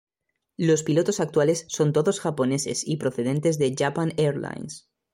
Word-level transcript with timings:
Los 0.57 0.81
pilotos 0.81 1.19
actuales 1.19 1.65
son 1.67 1.93
todos 1.93 2.19
japoneses 2.21 2.87
y 2.87 2.97
procedentes 2.97 3.59
de 3.59 3.75
Japan 3.77 4.13
Airlines. 4.17 4.89